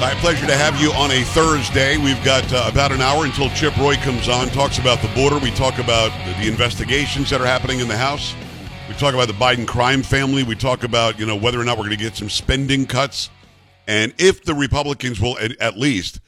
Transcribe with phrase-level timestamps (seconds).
[0.00, 1.98] My pleasure to have you on a Thursday.
[1.98, 5.38] We've got uh, about an hour until Chip Roy comes on, talks about the border.
[5.38, 8.34] We talk about the investigations that are happening in the House.
[8.88, 10.42] We talk about the Biden crime family.
[10.42, 13.28] We talk about, you know, whether or not we're going to get some spending cuts.
[13.86, 16.20] And if the Republicans will at, at least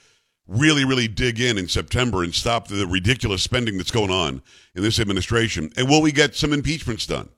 [0.46, 4.42] really, really dig in in September and stop the ridiculous spending that's going on
[4.74, 5.72] in this administration.
[5.78, 7.30] And will we get some impeachments done?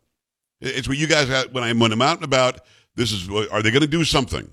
[0.60, 2.60] It's what you guys, when I'm, when I'm out and about,
[2.96, 4.50] this is, are they going to do something?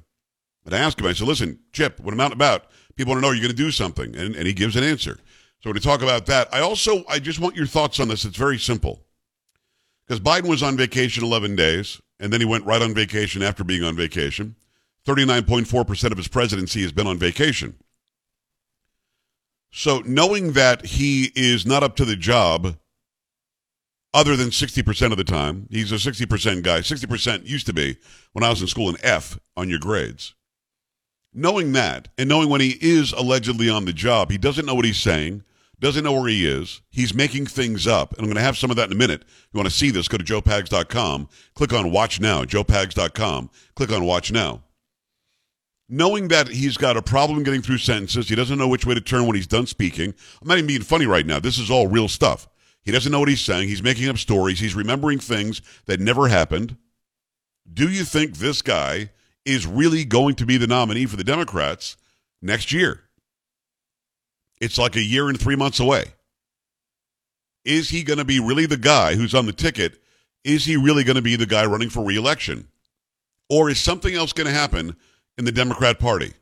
[0.66, 3.20] And I asked him, I said, listen, Chip, what I'm out and about, people want
[3.20, 4.16] to know are you're going to do something.
[4.16, 5.20] And, and he gives an answer.
[5.64, 8.26] So to talk about that, I also, I just want your thoughts on this.
[8.26, 9.02] It's very simple.
[10.06, 13.64] Because Biden was on vacation 11 days, and then he went right on vacation after
[13.64, 14.56] being on vacation.
[15.08, 17.76] 39.4% of his presidency has been on vacation.
[19.72, 22.78] So knowing that he is not up to the job
[24.14, 26.80] other than 60% of the time, he's a 60% guy.
[26.80, 27.98] 60% used to be
[28.34, 30.36] when I was in school an F on your grades
[31.34, 34.86] knowing that and knowing when he is allegedly on the job, he doesn't know what
[34.86, 35.44] he's saying,
[35.80, 36.82] doesn't know where he is.
[36.90, 38.12] He's making things up.
[38.12, 39.24] And I'm going to have some of that in a minute.
[39.24, 43.92] If you want to see this, go to joepags.com, click on watch now, joepags.com, click
[43.92, 44.62] on watch now.
[45.90, 49.02] Knowing that he's got a problem getting through sentences, he doesn't know which way to
[49.02, 50.14] turn when he's done speaking.
[50.42, 51.40] I'm not even being funny right now.
[51.40, 52.48] This is all real stuff.
[52.84, 53.68] He doesn't know what he's saying.
[53.68, 54.60] He's making up stories.
[54.60, 56.78] He's remembering things that never happened.
[57.72, 59.10] Do you think this guy
[59.46, 61.98] is really going to be the nominee for the Democrats
[62.42, 63.02] next year.
[64.60, 66.06] It's like a year and three months away.
[67.66, 70.02] Is he going to be really the guy who's on the ticket?
[70.44, 72.68] Is he really going to be the guy running for reelection?
[73.50, 74.96] Or is something else going to happen
[75.38, 76.34] in the Democrat Party?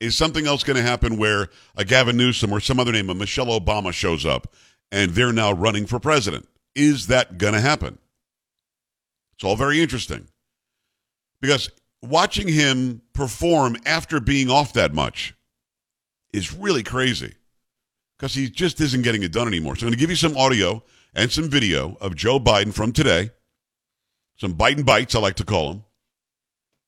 [0.00, 3.14] Is something else going to happen where a Gavin Newsom or some other name, a
[3.14, 4.52] Michelle Obama shows up
[4.90, 6.48] and they're now running for president?
[6.74, 7.98] Is that going to happen?
[9.34, 10.28] It's all very interesting.
[11.40, 11.70] Because
[12.02, 15.34] watching him perform after being off that much
[16.32, 17.34] is really crazy
[18.16, 19.76] because he just isn't getting it done anymore.
[19.76, 20.82] So I'm going to give you some audio
[21.14, 23.30] and some video of Joe Biden from today,
[24.36, 25.84] some Biden bites, I like to call them.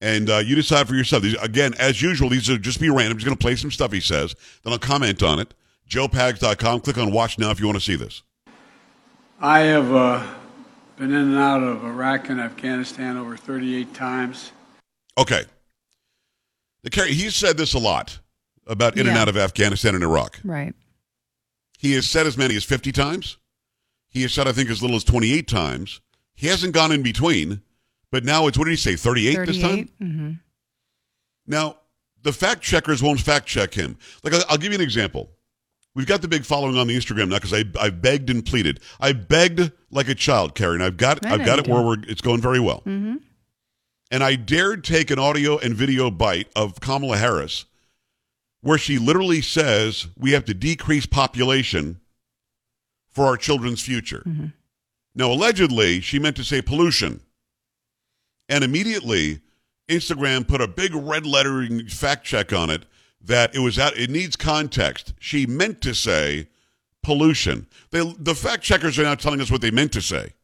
[0.00, 1.22] And uh, you decide for yourself.
[1.22, 3.16] These, again, as usual, these are just be random.
[3.18, 4.34] Just going to play some stuff he says.
[4.64, 5.54] Then I'll comment on it.
[5.88, 6.80] JoePags.com.
[6.80, 8.22] Click on watch now if you want to see this.
[9.40, 10.26] I have uh,
[10.96, 14.50] been in and out of Iraq and Afghanistan over 38 times.
[15.18, 15.44] Okay.
[16.82, 18.18] The he said this a lot
[18.66, 19.12] about in yeah.
[19.12, 20.40] and out of Afghanistan and Iraq.
[20.44, 20.74] Right.
[21.78, 23.38] He has said as many as 50 times.
[24.08, 26.00] He has said, I think, as little as 28 times.
[26.34, 27.62] He hasn't gone in between,
[28.10, 29.46] but now it's, what did he say, 38, 38?
[29.46, 29.88] this time?
[30.00, 30.32] Mm-hmm.
[31.46, 31.76] Now,
[32.22, 33.96] the fact checkers won't fact check him.
[34.22, 35.30] Like, I'll, I'll, give you an example.
[35.94, 38.80] We've got the big following on the Instagram now because I, I begged and pleaded.
[39.00, 40.82] I begged like a child, Karen.
[40.82, 42.80] I've got, I've got it where we're, it's going very well.
[42.80, 43.16] Mm-hmm
[44.12, 47.64] and I dared take an audio and video bite of Kamala Harris
[48.60, 51.98] where she literally says we have to decrease population
[53.08, 54.22] for our children's future.
[54.24, 54.46] Mm-hmm.
[55.14, 57.20] Now, allegedly, she meant to say pollution.
[58.48, 59.40] And immediately,
[59.88, 62.84] Instagram put a big red lettering fact check on it
[63.20, 65.14] that it was out, it needs context.
[65.18, 66.48] She meant to say
[67.02, 67.66] pollution.
[67.90, 70.34] They, the fact checkers are now telling us what they meant to say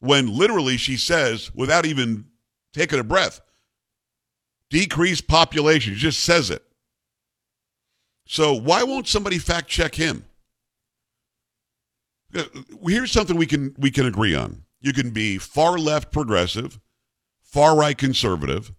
[0.00, 2.26] when literally she says, without even
[2.72, 3.40] taking a breath,
[4.70, 5.94] decrease population.
[5.94, 6.62] She just says it.
[8.26, 10.24] So why won't somebody fact check him?
[12.82, 14.64] Here's something we can we can agree on.
[14.80, 16.78] You can be far left progressive,
[17.40, 18.72] far right conservative.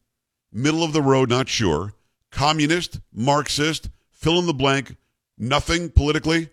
[0.51, 1.93] middle of the road, not sure,
[2.31, 4.95] communist, Marxist, fill in the blank,
[5.37, 6.49] nothing politically.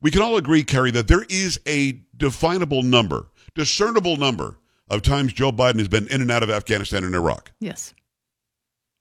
[0.00, 4.58] We can all agree, Kerry, that there is a definable number, discernible number
[4.88, 7.50] of times Joe Biden has been in and out of Afghanistan and Iraq.
[7.60, 7.94] Yes.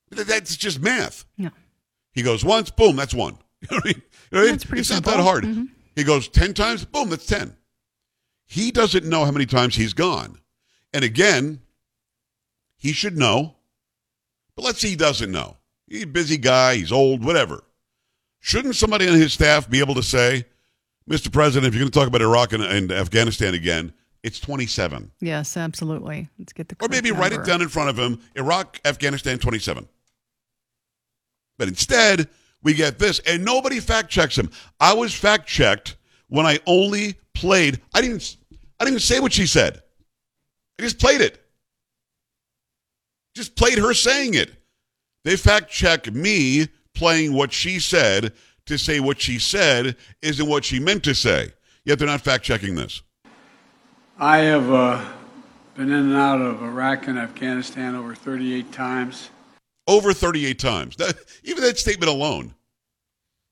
[0.09, 1.25] That's just math.
[1.37, 1.49] Yeah.
[2.13, 3.37] He goes once, boom, that's one.
[3.61, 3.95] You know what I mean?
[3.95, 4.51] You know what I mean?
[4.51, 5.11] That's pretty it's simple.
[5.11, 5.43] not that hard.
[5.43, 5.67] Mhm.
[5.95, 7.55] He goes 10 times, boom, that's 10.
[8.45, 10.37] He doesn't know how many times he's gone.
[10.93, 11.61] And again,
[12.77, 13.55] he should know.
[14.55, 15.57] But let's say he doesn't know.
[15.87, 17.63] He's a busy guy, he's old, whatever.
[18.39, 20.45] Shouldn't somebody on his staff be able to say,
[21.09, 21.31] Mr.
[21.31, 23.91] President, if you're going to talk about Iraq and, and Afghanistan again,
[24.23, 25.11] it's 27.
[25.19, 26.29] Yes, absolutely.
[26.37, 29.39] Let's get the Or maybe correct write it down in front of him Iraq, Afghanistan,
[29.39, 29.87] 27.
[31.57, 32.29] But instead,
[32.63, 34.49] we get this, and nobody fact checks him.
[34.79, 35.97] I was fact checked
[36.27, 39.81] when I only played, I didn't, I didn't even say what she said.
[40.79, 41.43] I just played it.
[43.35, 44.51] Just played her saying it.
[45.23, 48.33] They fact check me playing what she said
[48.65, 51.53] to say what she said isn't what she meant to say.
[51.85, 53.01] Yet they're not fact checking this.
[54.19, 55.05] I have uh,
[55.75, 59.29] been in and out of Iraq and Afghanistan over 38 times.
[59.87, 60.95] over 38 times.
[60.97, 62.53] That, even that statement alone.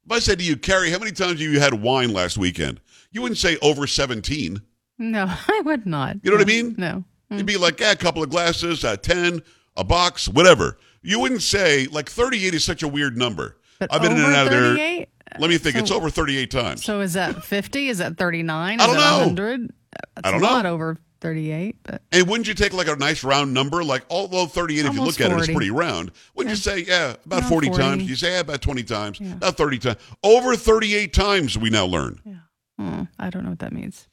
[0.05, 2.79] If I said to you, Carrie, how many times have you had wine last weekend?
[3.11, 4.61] You wouldn't say over 17.
[4.97, 6.17] No, I would not.
[6.23, 6.75] You know what I mean?
[6.77, 7.03] No.
[7.31, 9.41] You'd be like, yeah, a couple of glasses, uh, 10,
[9.77, 10.77] a box, whatever.
[11.01, 13.57] You wouldn't say, like, 38 is such a weird number.
[13.79, 14.61] But I've been in over and out of there.
[14.69, 15.09] 38?
[15.39, 15.75] Let me think.
[15.75, 16.85] So- it's over 38 times.
[16.85, 17.89] So is that 50?
[17.89, 18.79] Is that 39?
[18.79, 19.17] I Is don't that know.
[19.19, 19.73] 100?
[20.15, 20.73] That's I don't a lot know.
[20.73, 23.83] over 38, but and wouldn't you take like a nice round number?
[23.83, 25.53] Like, although 38, if you Almost look at it, it's 40.
[25.53, 26.11] pretty round.
[26.35, 27.81] Wouldn't you say, yeah, about Around 40, 40.
[27.83, 28.03] times?
[28.09, 29.97] You say, yeah, about 20 times, about 30 times.
[30.23, 32.19] Over 38 times, we now learn.
[32.77, 34.07] hmm, I don't know what that means.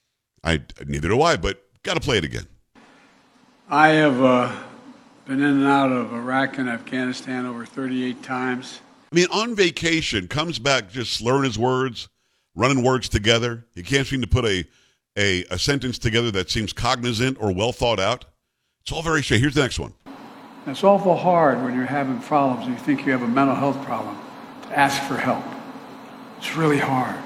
[0.44, 2.46] I neither do I, but got to play it again.
[3.69, 4.52] I have uh,
[5.26, 8.81] been in and out of Iraq and Afghanistan over 38 times.
[9.11, 12.08] I mean, on vacation, comes back just slurring his words,
[12.55, 13.67] running words together.
[13.75, 14.64] He can't seem to put a
[15.17, 18.25] a, a sentence together that seems cognizant or well thought out.
[18.82, 19.43] It's all very strange.
[19.43, 19.94] Here's the next one.
[20.67, 23.82] It's awful hard when you're having problems and you think you have a mental health
[23.85, 24.17] problem
[24.62, 25.44] to ask for help.
[26.38, 27.17] It's really hard.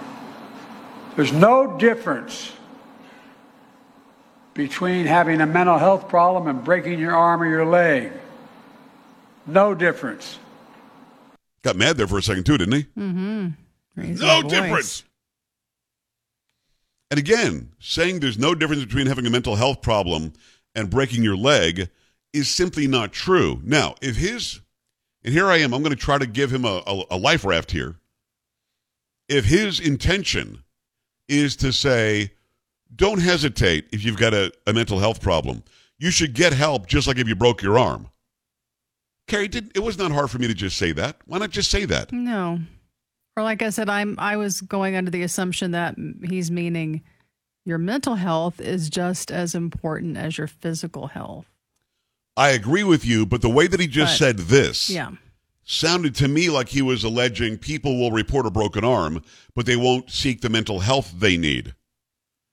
[1.17, 2.53] There's no difference
[4.55, 8.12] between having a mental health problem and breaking your arm or your leg.
[9.47, 10.39] No difference.
[11.62, 12.82] Got mad there for a second too, didn't he?
[12.99, 14.15] Mm-hmm.
[14.15, 15.05] No your difference.
[17.11, 20.32] And again, saying there's no difference between having a mental health problem
[20.75, 21.88] and breaking your leg
[22.32, 23.61] is simply not true.
[23.64, 24.61] Now, if his,
[25.25, 27.44] and here I am, I'm going to try to give him a, a, a life
[27.44, 27.97] raft here.
[29.29, 30.62] If his intention
[31.29, 32.32] is to say,
[32.94, 35.62] don't hesitate if you've got a, a mental health problem,
[35.99, 38.08] you should get help just like if you broke your arm.
[39.26, 41.17] Carrie, did, it was not hard for me to just say that.
[41.26, 42.12] Why not just say that?
[42.12, 42.61] No.
[43.37, 45.94] Or like I said, I'm I was going under the assumption that
[46.25, 47.03] he's meaning
[47.65, 51.47] your mental health is just as important as your physical health.
[52.37, 55.12] I agree with you, but the way that he just But- said this Yeah.
[55.65, 59.23] sounded to me like he was alleging people will report a broken arm,
[59.55, 61.75] but they won't seek the mental health they need.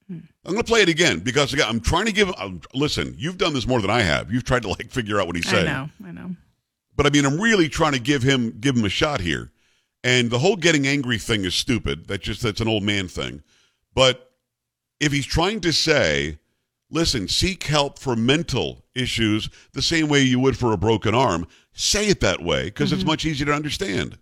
[0.08, 0.18] Hmm.
[0.44, 2.30] I'm going to play it again because again, I'm trying to give.
[2.38, 4.30] Um, listen, you've done this more than I have.
[4.32, 5.88] You've tried to like figure out what he's I saying, know.
[6.06, 6.36] I know.
[6.96, 9.50] but I mean, I'm really trying to give him give him a shot here.
[10.04, 12.06] And the whole getting angry thing is stupid.
[12.06, 13.42] That's just that's an old man thing.
[13.94, 14.30] But
[15.00, 16.38] if he's trying to say,
[16.90, 21.48] listen, seek help for mental issues the same way you would for a broken arm,
[21.72, 23.12] say it that way because it's mm-hmm.
[23.12, 24.18] much easier to understand.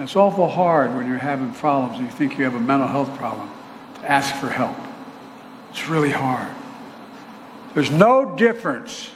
[0.00, 3.16] It's awful hard when you're having problems and you think you have a mental health
[3.16, 3.48] problem
[3.94, 4.76] to ask for help.
[5.70, 6.52] It's really hard.
[7.74, 9.10] There's no difference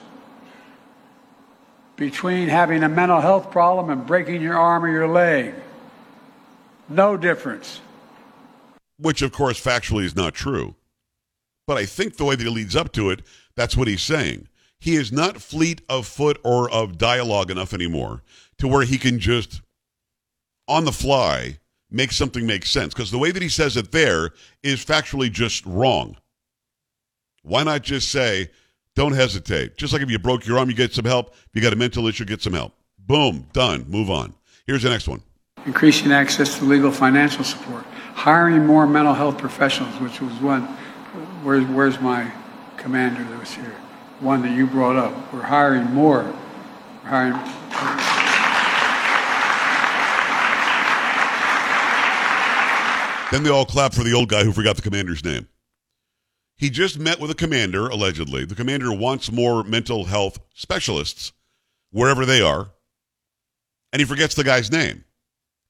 [1.96, 5.54] between having a mental health problem and breaking your arm or your leg.
[6.92, 7.80] No difference.
[8.98, 10.74] which of course factually is not true.
[11.66, 13.22] But I think the way that he leads up to it,
[13.56, 14.48] that's what he's saying.
[14.78, 18.22] He is not fleet of foot or of dialogue enough anymore
[18.58, 19.60] to where he can just,
[20.68, 21.58] on the fly,
[21.90, 22.92] make something make sense.
[22.94, 24.30] Because the way that he says it there
[24.62, 26.16] is factually just wrong.
[27.42, 28.50] Why not just say,
[28.94, 29.76] don't hesitate?
[29.76, 31.32] Just like if you broke your arm, you get some help.
[31.34, 32.74] If you got a mental issue, get some help.
[32.98, 34.34] Boom, done, move on.
[34.66, 35.22] Here's the next one.
[35.66, 37.84] Increasing access to legal financial support.
[38.14, 40.62] Hiring more mental health professionals, which was one.
[41.42, 42.30] Where's, where's my
[42.76, 43.74] commander that was here?
[44.20, 45.32] One that you brought up.
[45.32, 46.24] We're hiring more.
[47.04, 47.34] We're hiring.
[53.30, 55.48] Then they all clap for the old guy who forgot the commander's name.
[56.56, 58.44] He just met with a commander, allegedly.
[58.44, 61.32] The commander wants more mental health specialists.
[61.92, 62.70] wherever they are,
[63.92, 65.04] and he forgets the guy's name.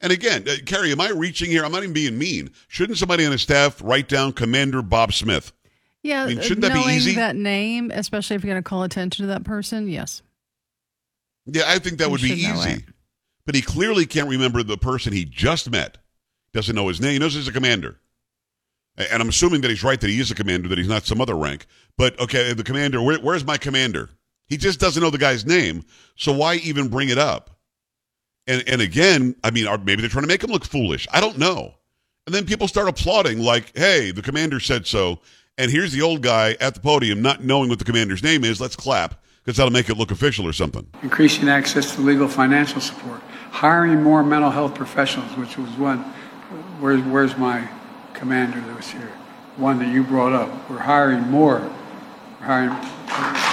[0.02, 1.64] And again, uh, Carrie, am I reaching here?
[1.64, 2.50] I'm not even being mean.
[2.68, 5.52] Shouldn't somebody on his staff write down Commander Bob Smith?
[6.02, 7.14] Yeah, I mean, shouldn't that be easy?
[7.14, 10.22] that name, especially if you're going to call attention to that person, yes.
[11.46, 12.84] Yeah, I think that You would be easy.
[13.46, 15.98] But he clearly can't remember the person he just met.
[16.52, 17.12] Doesn't know his name.
[17.12, 17.98] He knows he's a commander.
[18.96, 21.20] And I'm assuming that he's right that he is a commander, that he's not some
[21.20, 21.66] other rank.
[21.96, 24.10] But okay, the commander, where, where's my commander?
[24.48, 25.84] He just doesn't know the guy's name.
[26.16, 27.51] So why even bring it up?
[28.46, 31.06] And and again, I mean, are, maybe they're trying to make him look foolish.
[31.12, 31.74] I don't know.
[32.26, 35.20] And then people start applauding, like, "Hey, the commander said so."
[35.58, 38.60] And here's the old guy at the podium, not knowing what the commander's name is.
[38.60, 40.86] Let's clap because that'll make it look official or something.
[41.02, 43.20] increasing access to legal financial support,
[43.50, 45.98] hiring more mental health professionals, which was one.
[46.80, 47.68] Where's, where's my
[48.14, 49.12] commander that was here?
[49.56, 50.70] One that you brought up.
[50.70, 51.60] We're hiring more.
[52.40, 53.51] We're hiring.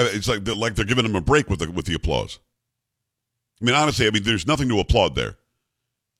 [0.00, 2.38] It's like they're, like they're giving him a break with the with the applause.
[3.60, 5.36] I mean, honestly, I mean, there's nothing to applaud there.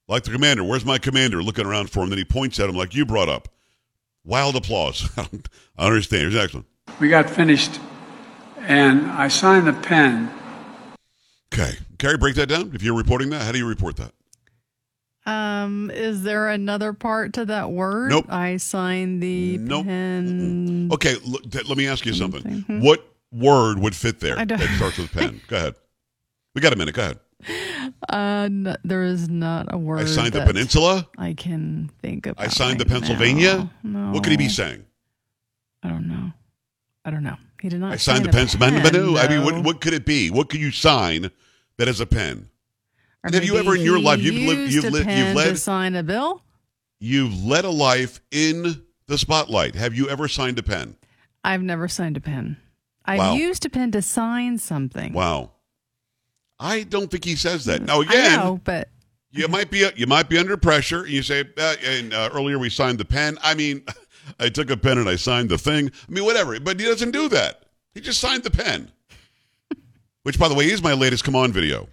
[0.09, 1.43] Like the commander, where's my commander?
[1.43, 3.49] Looking around for him, then he points at him like you brought up.
[4.25, 5.09] Wild applause.
[5.79, 6.23] I understand.
[6.23, 6.65] Here's the next one.
[6.99, 7.79] We got finished,
[8.61, 10.31] and I signed the pen.
[11.55, 12.73] Okay, Carrie, break that down.
[12.75, 14.13] If you're reporting that, how do you report that?
[15.27, 18.11] Um, is there another part to that word?
[18.11, 18.27] Nope.
[18.31, 19.85] I signed the Nope.
[19.87, 20.89] pen.
[20.93, 22.43] Okay, look, th- let me ask you something.
[22.43, 22.83] Mhm.
[22.83, 25.41] What word would fit there I don't- that starts with pen?
[25.49, 25.75] Go ahead.
[26.55, 26.95] We got a minute.
[26.95, 27.19] Go ahead.
[28.09, 30.01] Uh, n- there is not a word.
[30.01, 31.07] I signed the peninsula.
[31.17, 32.35] I can think of.
[32.39, 33.71] I signed the Pennsylvania.
[33.85, 34.85] No, What could he be saying?
[35.83, 36.33] I don't know.
[37.05, 37.37] I don't know.
[37.63, 37.93] He did not.
[37.93, 38.81] I signed the pen, Pennsylvania.
[39.19, 40.31] I mean, what, what could it be?
[40.31, 41.31] What could you sign
[41.77, 42.49] that is a pen?
[43.23, 45.51] Or and have you ever in your life- you've lived- you've a li- you've led-
[45.51, 46.43] to sign a bill.
[47.01, 49.77] You've led a life in the spotlight.
[49.77, 50.97] Have you ever signed a pen?
[51.45, 52.57] I've never signed a pen.
[53.09, 53.35] I've Wow.
[53.35, 55.15] used a pen to sign something.
[55.15, 55.53] Wow.
[56.61, 57.83] I don't think he says that.
[57.83, 58.91] Now I again, know, but
[59.31, 61.05] you might be you might be under pressure.
[61.05, 63.39] And you say, uh, and uh, earlier we signed the pen.
[63.43, 63.83] I mean,
[64.39, 65.91] I took a pen and I signed the thing.
[66.09, 66.59] I mean, whatever.
[66.61, 67.63] But he doesn't do that.
[67.95, 68.91] He just signed the pen.
[70.25, 71.89] Which, by the way, is my latest come on video.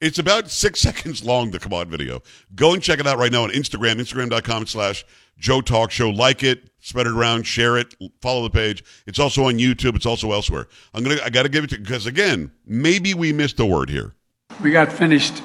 [0.00, 2.22] It's about six seconds long, the come on video.
[2.54, 5.04] Go and check it out right now on Instagram, instagram.com slash
[5.38, 6.10] Joe Talk Show.
[6.10, 8.82] Like it, spread it around, share it, follow the page.
[9.06, 9.96] It's also on YouTube.
[9.96, 10.68] It's also elsewhere.
[10.94, 13.90] I'm gonna, I got to give it to, because again, maybe we missed a word
[13.90, 14.14] here.
[14.62, 15.42] We got finished,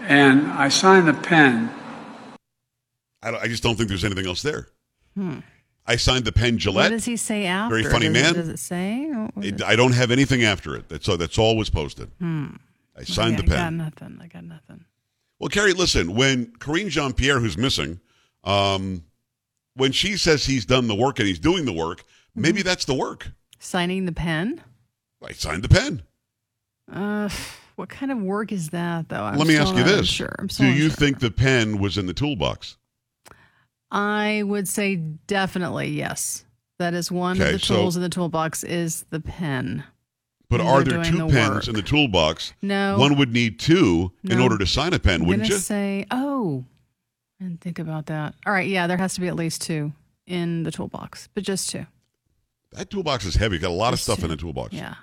[0.00, 1.70] and I signed the pen.
[3.22, 4.68] I, don't- I just don't think there's anything else there.
[5.16, 5.40] Hmm.
[5.86, 6.84] I signed the pen Gillette.
[6.90, 7.74] what does he say after?
[7.76, 8.30] Very funny does man.
[8.32, 9.04] It, does it say?
[9.38, 10.88] It, it- I don't have anything after it.
[10.88, 12.10] That's all, that's all was posted.
[12.20, 12.48] Hmm.
[12.98, 13.52] I signed the pen.
[13.52, 14.18] I got nothing.
[14.22, 14.84] I got nothing.
[15.38, 18.00] Well, Carrie, listen, when Karine Jean-Pierre, who's missing,
[18.44, 19.04] um,
[19.74, 22.02] when she says he's done the work and he's doing the work,
[22.34, 23.30] maybe that's the work.
[23.60, 24.60] Signing the pen.
[25.24, 26.02] I signed the pen.
[26.92, 27.28] Uh,
[27.76, 29.22] what kind of work is that, though?
[29.22, 30.08] I'm Let me ask you this.
[30.08, 30.34] Sure.
[30.38, 30.90] I'm Do you unsure.
[30.90, 32.76] think the pen was in the toolbox?
[33.90, 36.44] I would say definitely yes.
[36.78, 39.84] That is one Okay, of the so- tools in the toolbox is the pen.
[40.50, 41.68] But are there two the pens work.
[41.68, 42.54] in the toolbox?
[42.62, 42.98] No.
[42.98, 45.60] One would need two in order to sign a pen, I'm wouldn't gonna you?
[45.60, 46.64] say, oh,
[47.38, 48.34] and think about that.
[48.46, 49.92] All right, yeah, there has to be at least two
[50.26, 51.86] in the toolbox, but just two.
[52.72, 53.58] that toolbox is heavy.
[53.58, 54.24] Got a lot of stuff two.
[54.24, 54.72] in the toolbox.
[54.72, 54.94] Yeah.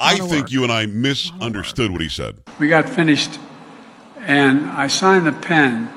[0.00, 0.52] I think work.
[0.52, 2.42] you and I misunderstood what he said.
[2.58, 3.38] We got finished,
[4.18, 5.90] and I signed the pen.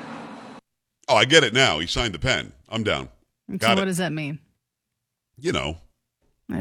[1.08, 1.78] Oh, I get it now.
[1.80, 2.52] He signed the pen.
[2.68, 3.08] I'm down.
[3.48, 3.76] And Got so it.
[3.80, 4.38] what does that mean?
[5.38, 5.89] You know, I don't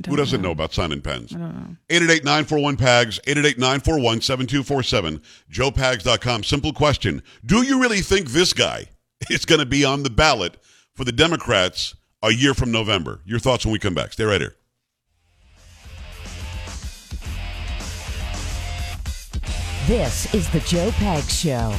[0.08, 1.36] who doesn't know about signing pens?
[1.36, 1.76] I don't know.
[1.90, 6.44] 888-941-PAGS, 888-941-7247, joepags.com.
[6.44, 7.22] Simple question.
[7.46, 8.86] Do you really think this guy
[9.30, 10.58] is going to be on the ballot
[10.96, 13.22] for the Democrats a year from November?
[13.26, 14.14] Your thoughts when we come back.
[14.14, 14.56] Stay right here.
[19.88, 21.74] This is the Joe Pags Show.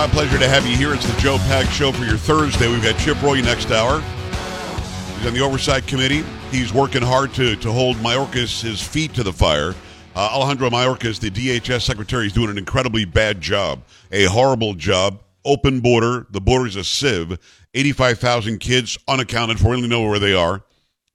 [0.00, 0.94] My pleasure to have you here.
[0.94, 2.70] It's the Joe Pag Show for your Thursday.
[2.70, 4.00] We've got Chip Roy next hour.
[4.00, 6.24] He's on the Oversight Committee.
[6.50, 9.74] He's working hard to, to hold Mayorkas his feet to the fire.
[10.16, 15.20] Uh, Alejandro Mayorkas, the DHS secretary, is doing an incredibly bad job, a horrible job.
[15.44, 16.26] Open border.
[16.30, 17.38] The border is a sieve.
[17.74, 19.72] 85,000 kids unaccounted for.
[19.72, 20.62] We don't know where they are.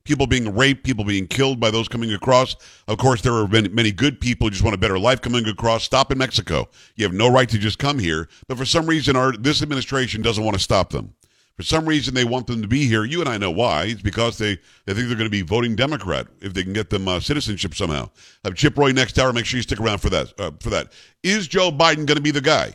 [0.05, 2.55] People being raped, people being killed by those coming across.
[2.88, 5.45] Of course, there are many, many good people who just want a better life coming
[5.47, 5.83] across.
[5.83, 6.69] Stop in Mexico.
[6.95, 8.29] You have no right to just come here.
[8.47, 11.13] But for some reason, our this administration doesn't want to stop them.
[11.57, 13.05] For some reason, they want them to be here.
[13.05, 13.85] You and I know why.
[13.85, 16.89] It's because they, they think they're going to be voting Democrat if they can get
[16.89, 18.09] them uh, citizenship somehow.
[18.43, 19.31] Have Chip Roy next hour.
[19.31, 20.33] Make sure you stick around for that.
[20.38, 20.91] Uh, for that,
[21.24, 22.74] is Joe Biden going to be the guy?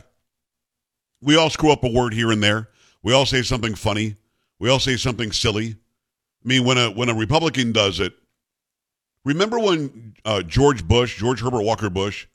[1.21, 2.69] We all screw up a word here and there.
[3.03, 4.15] We all say something funny.
[4.57, 5.75] We all say something silly.
[6.43, 8.13] I mean, when a when a Republican does it,
[9.25, 12.27] remember when uh, George Bush, George Herbert Walker Bush,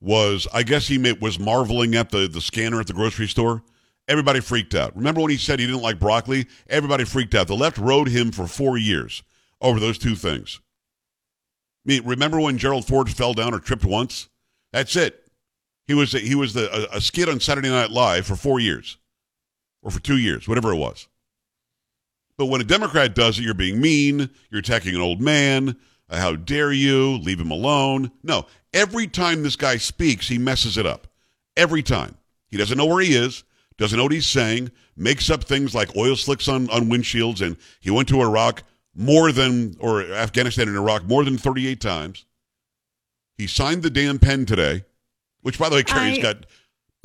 [0.00, 3.62] was I guess he was marveling at the the scanner at the grocery store.
[4.06, 4.94] Everybody freaked out.
[4.96, 6.46] Remember when he said he didn't like broccoli?
[6.68, 7.46] Everybody freaked out.
[7.46, 9.22] The left rode him for four years
[9.62, 10.60] over those two things.
[11.86, 14.28] I mean, remember when Gerald Ford fell down or tripped once?
[14.72, 15.24] That's it.
[15.86, 18.58] He was a, he was the, a, a skid on Saturday Night Live for four
[18.58, 18.98] years,
[19.82, 21.08] or for two years, whatever it was.
[22.36, 24.30] But when a Democrat does it, you're being mean.
[24.50, 25.76] You're attacking an old man.
[26.08, 27.18] Uh, how dare you?
[27.18, 28.10] Leave him alone.
[28.22, 31.06] No, every time this guy speaks, he messes it up.
[31.56, 32.16] Every time.
[32.48, 33.42] He doesn't know where he is,
[33.78, 37.56] doesn't know what he's saying, makes up things like oil slicks on, on windshields, and
[37.80, 38.62] he went to Iraq
[38.94, 42.26] more than, or Afghanistan and Iraq more than 38 times.
[43.36, 44.84] He signed the damn pen today,
[45.42, 46.46] which, by the way, Carrie's I, got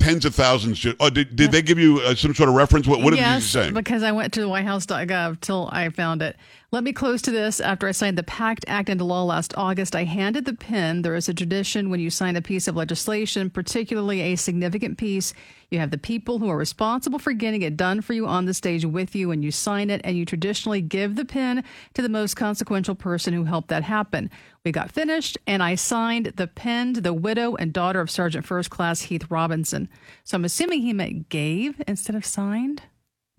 [0.00, 0.84] tens of thousands.
[0.98, 2.86] oh, did, did they give you uh, some sort of reference?
[2.86, 3.70] What, what yes, did you say?
[3.72, 6.36] because I went to the WhiteHouse.gov till I found it.
[6.72, 7.58] Let me close to this.
[7.58, 11.02] After I signed the PACT Act into law last August, I handed the pen.
[11.02, 15.34] There is a tradition when you sign a piece of legislation, particularly a significant piece,
[15.70, 18.54] you have the people who are responsible for getting it done for you on the
[18.54, 22.08] stage with you, and you sign it, and you traditionally give the pen to the
[22.08, 24.30] most consequential person who helped that happen.
[24.64, 28.46] We got finished, and I signed the pen to the widow and daughter of Sergeant
[28.46, 29.88] First Class Heath Robinson.
[30.22, 32.82] So I'm assuming he meant gave instead of signed.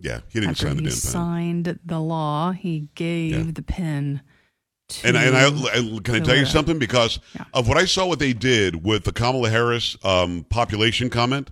[0.01, 0.91] Yeah, he didn't After sign the he damn pen.
[0.91, 3.51] He signed the law, he gave Yeah.
[3.53, 4.21] the pen.
[4.89, 6.77] To And, and I, I- can I tell you something?
[6.79, 7.45] Because Yeah.
[7.53, 11.51] of what I saw, what they did with the Kamala Harris um, population comment,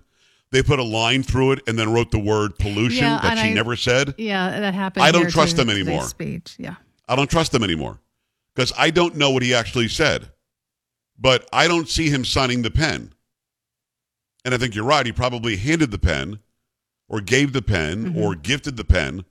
[0.52, 3.40] they put a line through it and then wrote the word pollution Yeah, that and
[3.40, 4.14] she I- never said.
[4.18, 5.04] Yeah, that happened.
[5.04, 6.04] I don't here, trust too, them today's anymore.
[6.06, 6.74] Speech, yeah.
[7.08, 8.00] I don't trust them anymore
[8.54, 10.30] because I don't know what he actually said.
[11.18, 13.12] But I don't see him signing the pen.
[14.44, 15.04] And I think you're right.
[15.04, 16.40] He probably handed the pen
[17.10, 18.18] or gave the pen Mm-hmm.
[18.18, 19.24] or gifted the pen.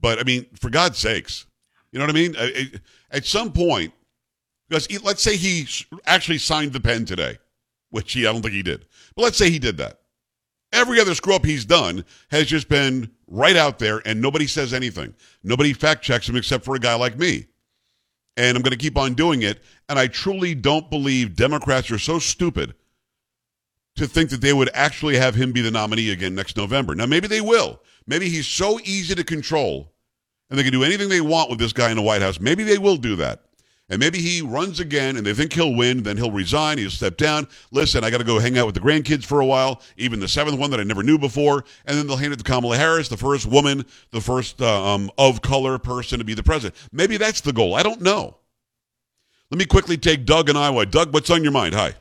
[0.00, 1.44] But I mean, for God's sakes,
[1.92, 2.34] you know what I mean?
[3.10, 3.92] At some point,
[4.68, 5.66] because he- let's say he
[6.06, 7.36] actually signed the pen today,
[7.90, 8.86] which he, I don't think he did.
[9.16, 10.00] But let's say he did that.
[10.72, 14.72] Every other screw up he's done has just been right out there and nobody says
[14.74, 15.14] anything.
[15.42, 17.46] Nobody fact checks him except for a guy like me.
[18.36, 19.62] And I'm going to keep on doing it.
[19.88, 22.74] And I truly don't believe Democrats are so stupid
[23.98, 26.94] to think that they would actually have him be the nominee again next November.
[26.94, 27.80] Now, maybe they will.
[28.06, 29.92] Maybe he's so easy to control
[30.50, 32.40] and they can do anything they want with this guy in the White House.
[32.40, 33.42] Maybe they will do that.
[33.90, 37.16] And maybe he runs again and they think he'll win, then he'll resign, he'll step
[37.16, 37.48] down.
[37.70, 40.28] Listen, I got to go hang out with the grandkids for a while, even the
[40.28, 41.64] seventh one that I never knew before.
[41.86, 45.10] And then they'll hand it to Kamala Harris, the first woman, the first uh, um,
[45.16, 46.74] of color person to be the president.
[46.92, 47.74] Maybe that's the goal.
[47.74, 48.36] I don't know.
[49.50, 50.84] Let me quickly take Doug in Iowa.
[50.84, 51.74] Doug, what's on your mind?
[51.74, 51.94] Hi.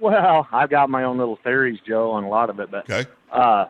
[0.00, 3.08] Well, I've got my own little theories, Joe, on a lot of it, but Okay.
[3.32, 3.66] uh,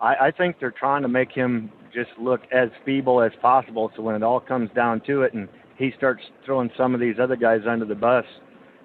[0.00, 3.90] I, I think they're trying to make him just look as feeble as possible.
[3.96, 7.16] So when it all comes down to it, and he starts throwing some of these
[7.20, 8.24] other guys under the bus,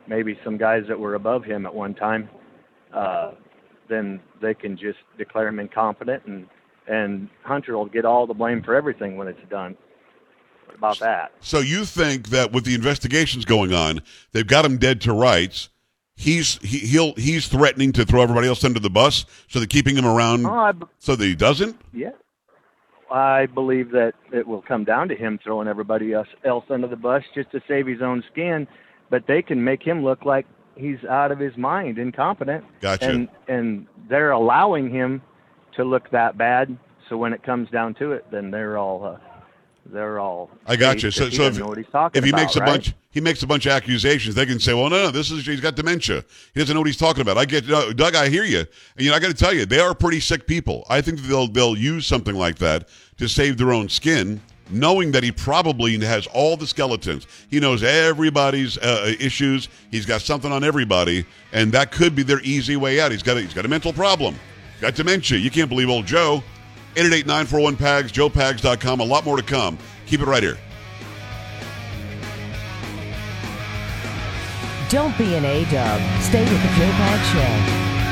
[0.07, 2.29] maybe some guys that were above him at one time,
[2.93, 3.31] uh,
[3.89, 6.47] then they can just declare him incompetent, and
[6.85, 9.77] and Hunter will get all the blame for everything when it's done.
[10.65, 11.31] What about that?
[11.39, 14.01] So you think that with the investigations going on,
[14.33, 15.69] they've got him dead to rights.
[16.15, 19.95] He's he, he'll he's threatening to throw everybody else under the bus, so they're keeping
[19.95, 21.79] him around Oh, so that he doesn't.
[21.91, 22.11] Yeah.
[23.11, 26.95] I believe that it will come down to him throwing everybody else, else under the
[26.95, 28.67] bus just to save his own skin,
[29.11, 32.63] but they can make him look like he's out of his mind, incompetent.
[32.81, 33.09] Gotcha.
[33.09, 35.21] And and they're allowing him
[35.75, 36.75] to look that bad,
[37.09, 39.17] so when it comes down to it, then they're all uh,
[39.85, 41.11] they're all I got you.
[41.11, 42.67] So, so if, know what he's talking if he about, makes a right?
[42.67, 44.35] bunch, he makes a bunch of accusations.
[44.35, 46.25] They can say, "Well, no, no, this is he's got dementia.
[46.53, 48.15] He doesn't know what he's talking about." I get, uh, Doug.
[48.15, 48.59] I hear you.
[48.59, 50.85] And, you know, I got to tell you, they are pretty sick people.
[50.89, 55.23] I think they'll they'll use something like that to save their own skin, knowing that
[55.23, 57.27] he probably has all the skeletons.
[57.49, 59.69] He knows everybody's uh, issues.
[59.91, 63.11] He's got something on everybody, and that could be their easy way out.
[63.11, 64.35] He's got a, he's got a mental problem.
[64.81, 65.37] Got dementia.
[65.37, 66.43] You can't believe old Joe.
[66.95, 68.99] 888-941-PAGS, joepags.com.
[68.99, 69.77] A lot more to come.
[70.05, 70.57] Keep it right here.
[74.93, 76.21] Don't be an A-dub.
[76.21, 78.02] Stay with the Pags Show.